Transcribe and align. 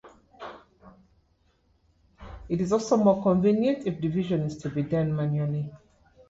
It 2.49 2.59
is 2.59 2.73
also 2.73 2.97
more 2.97 3.21
convenient 3.21 3.85
if 3.85 4.01
division 4.01 4.41
is 4.45 4.57
to 4.63 4.69
be 4.71 4.81
done 4.81 5.15
manually. 5.15 5.71